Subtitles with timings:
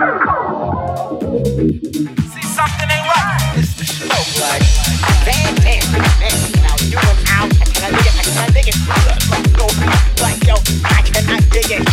[0.00, 0.16] See something
[2.88, 3.60] ain't right.
[3.60, 4.08] It's the show.
[4.40, 4.64] Like,
[5.28, 6.32] man, man, man.
[6.64, 8.16] Now you and I, I cannot dig it.
[8.32, 8.80] I dig it.
[8.88, 9.68] Let's go.
[10.24, 10.56] Like yo,
[10.88, 11.84] I cannot dig it.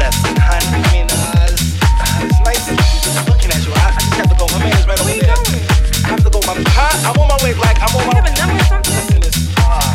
[0.00, 0.64] Listen, honey.
[0.64, 1.04] I mean,
[1.52, 1.76] it's,
[2.40, 2.72] nice
[3.28, 3.76] looking at you.
[3.76, 4.48] I, just have to go.
[4.56, 5.28] My man is right over there.
[5.28, 6.40] I have to go.
[6.48, 6.88] My, huh?
[7.04, 7.52] I'm on my way.
[7.52, 8.16] Like I'm on my.
[8.16, 9.20] You have a number or something?
[9.20, 9.92] Listen, uh,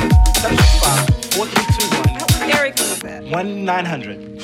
[2.54, 3.24] Eric was that?
[3.24, 4.39] One nine hundred.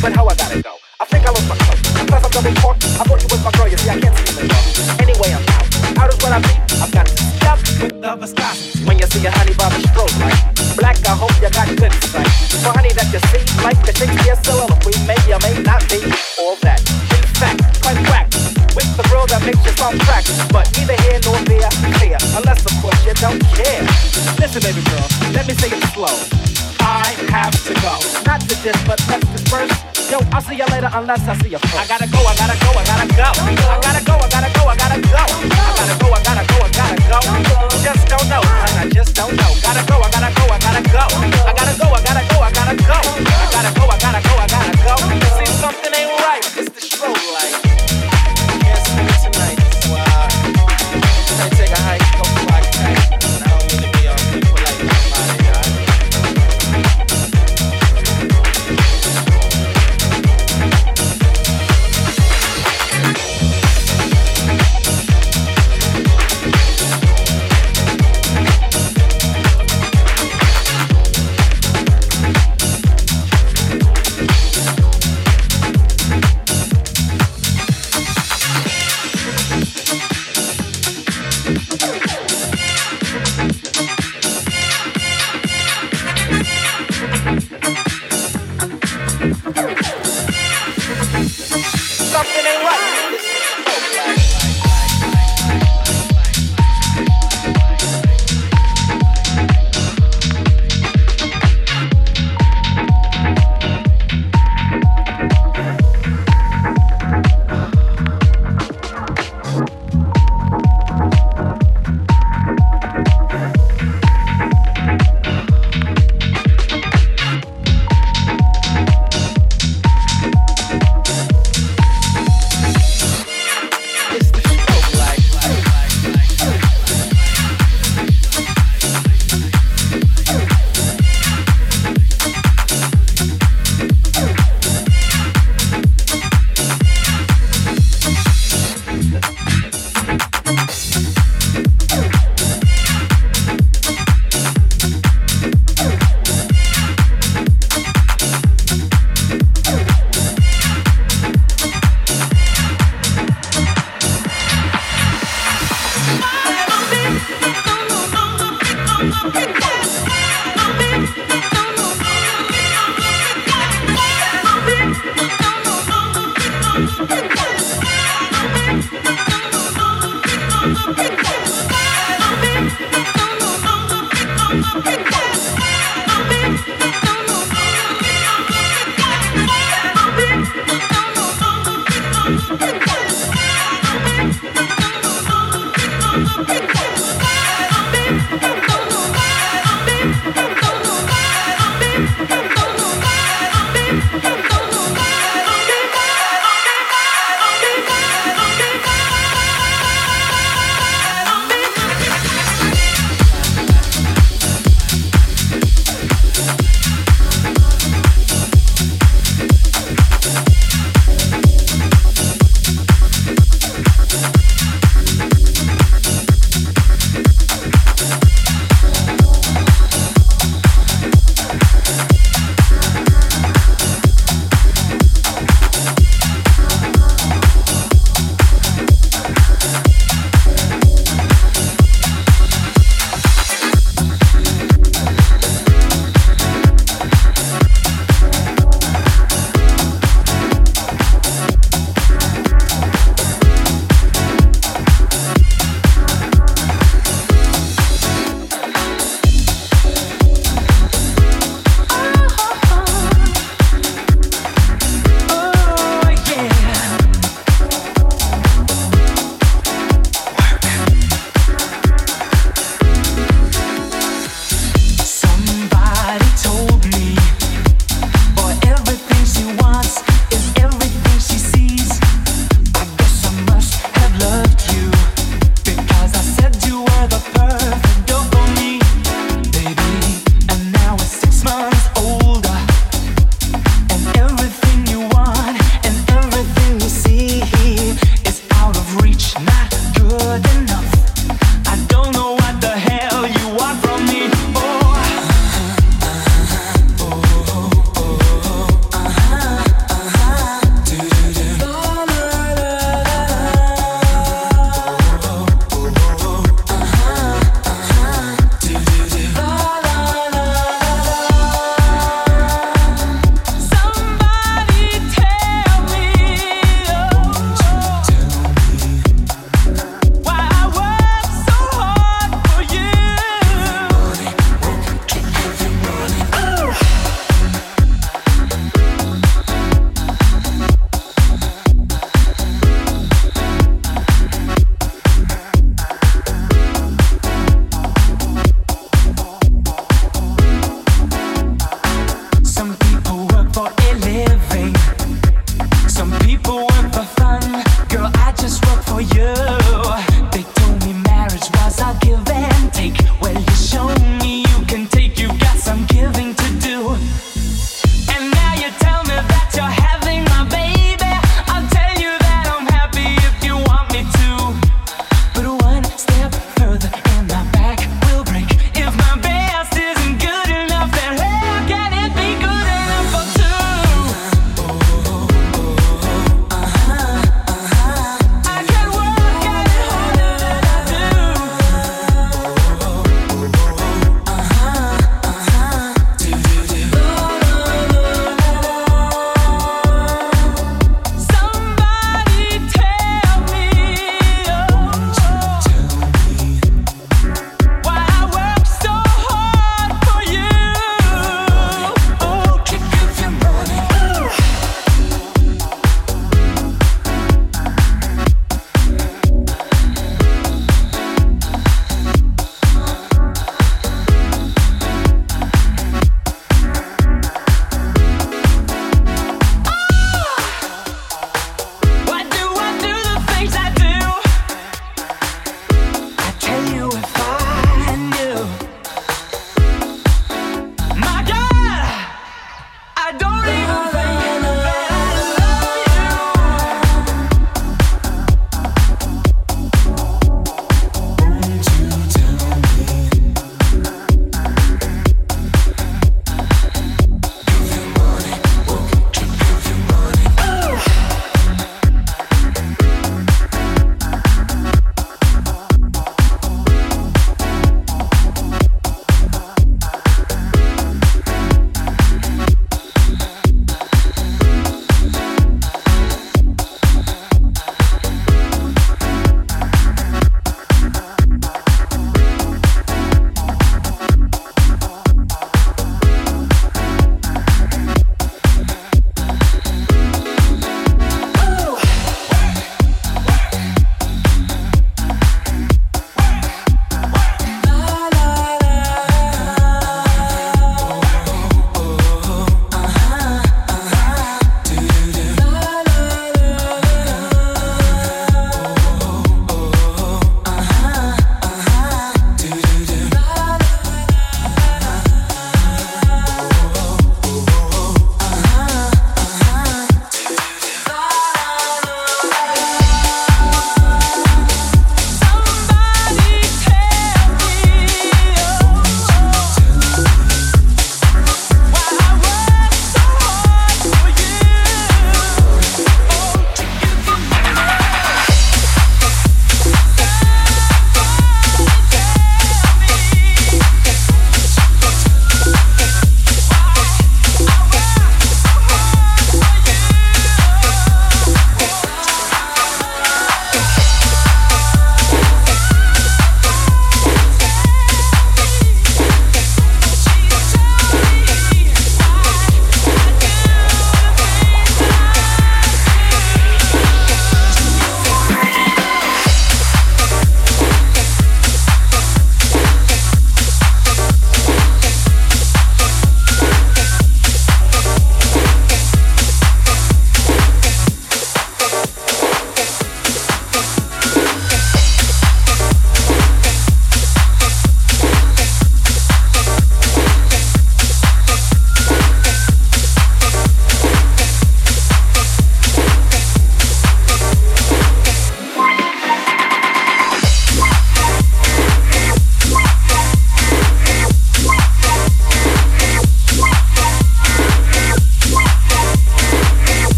[0.00, 0.72] but how I gotta go?
[1.00, 1.80] I think I lost my clothes.
[1.92, 2.32] Sometimes I'm.
[2.40, 4.96] I thought you was my girl, you see, I can't see you anymore.
[5.00, 5.64] Anyway, I'm out.
[6.00, 6.60] Out is what I mean.
[6.80, 8.56] I've got stuff with the stop.
[8.88, 10.40] When you see a honey bob stroke like
[10.76, 12.28] black, I hope you got good sight.
[12.64, 16.00] For honey that you see, like the Shakespeare soliloquy, may or may not be
[16.40, 16.80] all that.
[17.12, 18.28] In fact, quite whack
[18.72, 20.24] with the girl that makes you sound crack.
[20.48, 21.68] But neither here nor there,
[22.00, 23.84] clear, unless of course you don't care.
[24.40, 26.16] Listen, baby girl, let me say it slow.
[26.80, 29.29] I have to go, not to diss, but let's
[30.50, 31.78] see you later unless I see you first.
[31.78, 33.28] I gotta go, I gotta go, I gotta go.
[33.70, 35.14] I gotta go, I gotta go, I gotta go.
[35.14, 37.18] I gotta go, I gotta go, I gotta go.
[37.86, 39.50] Just don't know, and I just don't know.
[39.62, 41.04] Gotta go, I gotta go, I gotta go.
[41.46, 42.98] I gotta go, I gotta go, I gotta go.
[42.98, 44.94] I gotta go, I gotta go, I gotta go.
[45.38, 46.09] See something ain't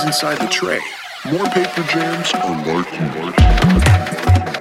[0.00, 0.80] inside the tray,
[1.30, 4.51] more paper jams are likely.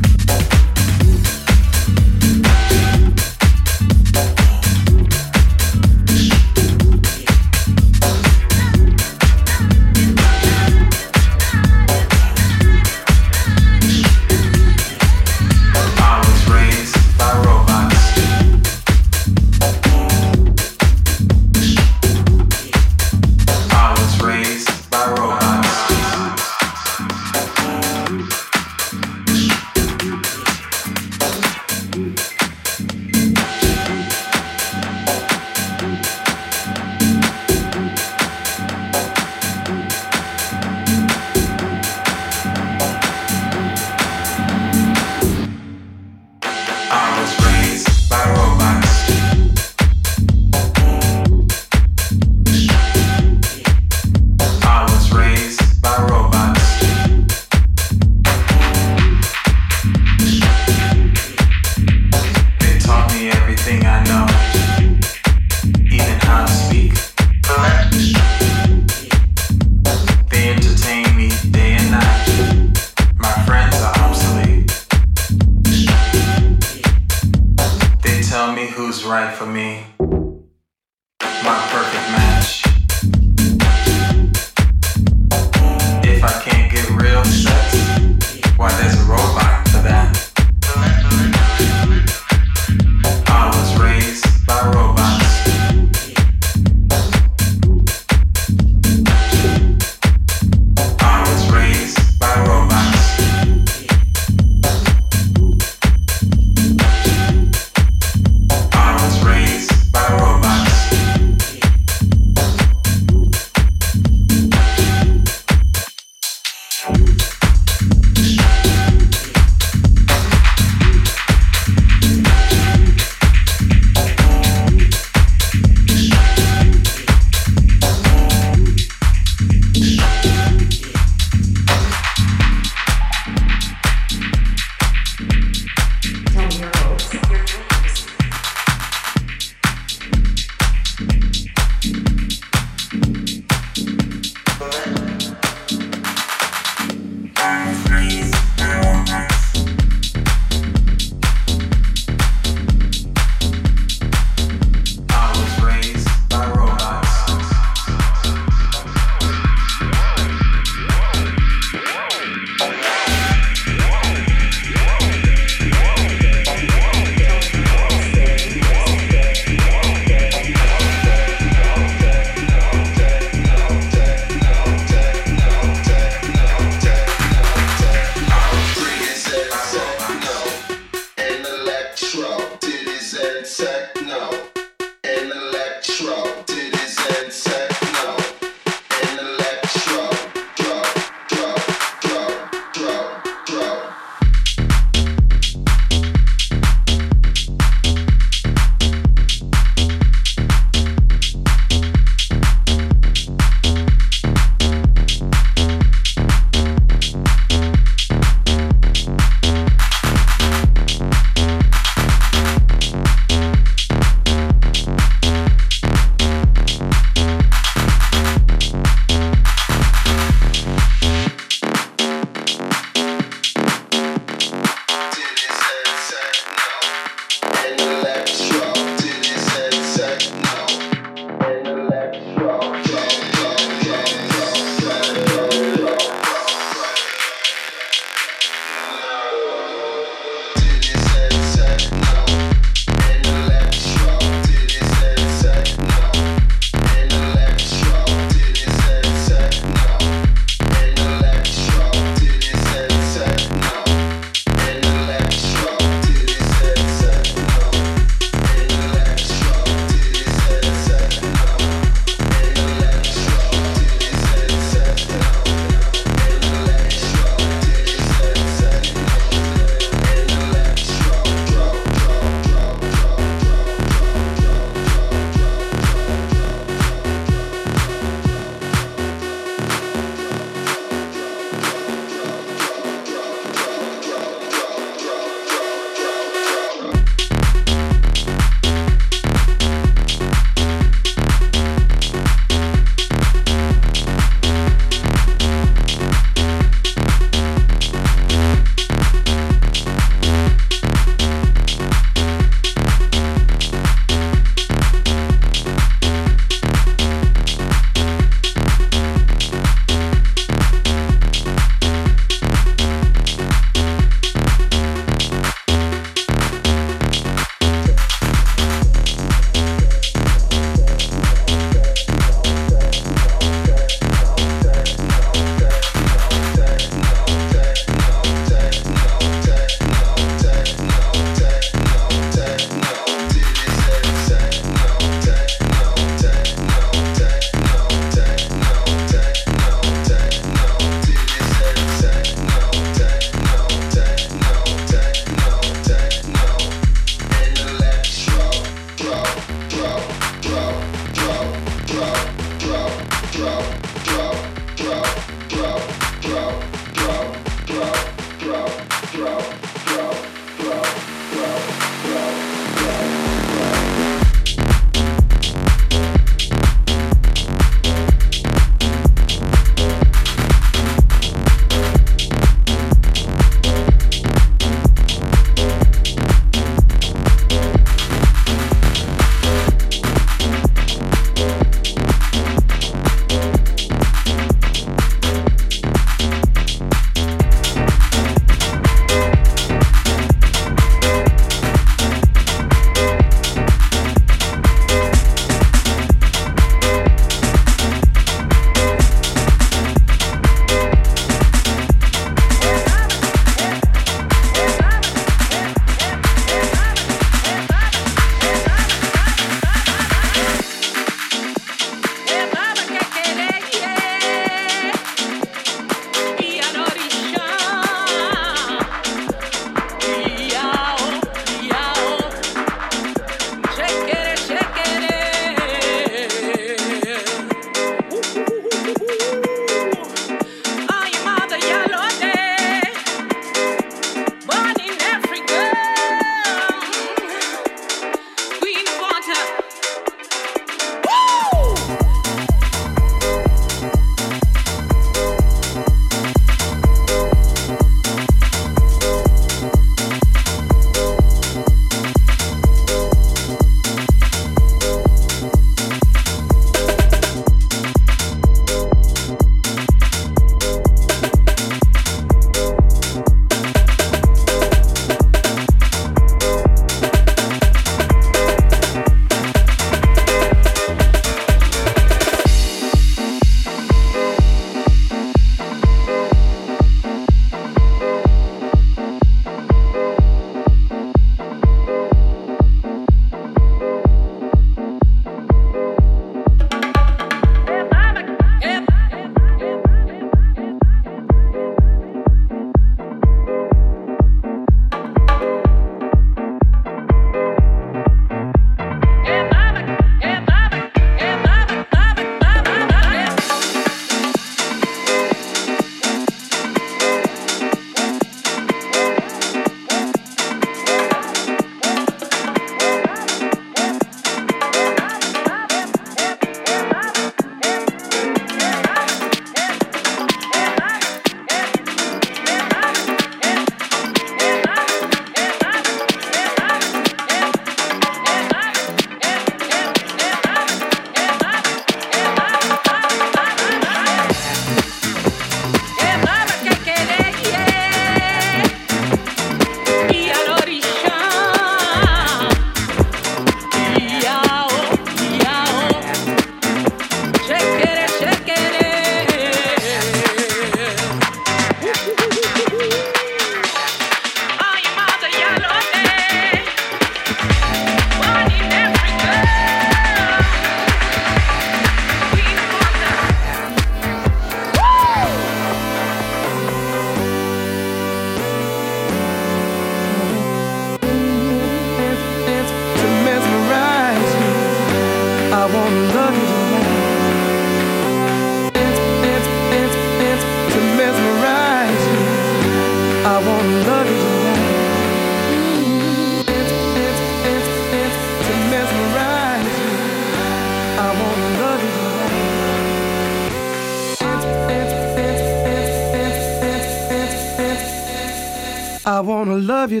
[599.24, 600.00] Wanna love you.